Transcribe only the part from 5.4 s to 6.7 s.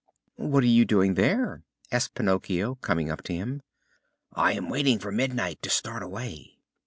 to start away."